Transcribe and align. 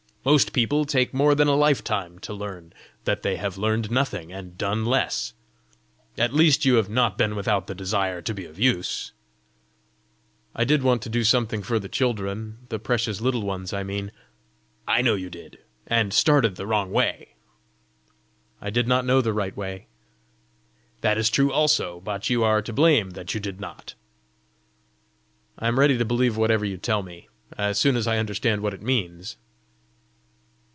Most 0.23 0.53
people 0.53 0.85
take 0.85 1.15
more 1.15 1.33
than 1.33 1.47
a 1.47 1.55
lifetime 1.55 2.19
to 2.19 2.31
learn 2.31 2.73
that 3.05 3.23
they 3.23 3.37
have 3.37 3.57
learned 3.57 3.89
nothing, 3.89 4.31
and 4.31 4.55
done 4.55 4.85
less! 4.85 5.33
At 6.15 6.31
least 6.31 6.63
you 6.63 6.75
have 6.75 6.89
not 6.91 7.17
been 7.17 7.35
without 7.35 7.65
the 7.65 7.73
desire 7.73 8.21
to 8.21 8.31
be 8.35 8.45
of 8.45 8.59
use!" 8.59 9.13
"I 10.55 10.63
did 10.63 10.83
want 10.83 11.01
to 11.01 11.09
do 11.09 11.23
something 11.23 11.63
for 11.63 11.79
the 11.79 11.89
children 11.89 12.59
the 12.69 12.77
precious 12.77 13.19
Little 13.19 13.41
Ones, 13.41 13.73
I 13.73 13.81
mean." 13.81 14.11
"I 14.87 15.01
know 15.01 15.15
you 15.15 15.31
did 15.31 15.57
and 15.87 16.13
started 16.13 16.55
the 16.55 16.67
wrong 16.67 16.91
way!" 16.91 17.29
"I 18.61 18.69
did 18.69 18.87
not 18.87 19.05
know 19.05 19.21
the 19.21 19.33
right 19.33 19.57
way." 19.57 19.87
"That 21.01 21.17
is 21.17 21.31
true 21.31 21.51
also 21.51 21.99
but 21.99 22.29
you 22.29 22.43
are 22.43 22.61
to 22.61 22.71
blame 22.71 23.09
that 23.13 23.33
you 23.33 23.39
did 23.39 23.59
not." 23.59 23.95
"I 25.57 25.67
am 25.67 25.79
ready 25.79 25.97
to 25.97 26.05
believe 26.05 26.37
whatever 26.37 26.63
you 26.63 26.77
tell 26.77 27.01
me 27.01 27.27
as 27.57 27.79
soon 27.79 27.95
as 27.95 28.05
I 28.05 28.19
understand 28.19 28.61
what 28.61 28.75
it 28.75 28.83
means." 28.83 29.37